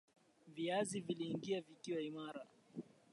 Viazi 0.47 0.99
viliingia 1.01 1.61
vikiwa 1.61 2.01
imara. 2.01 2.47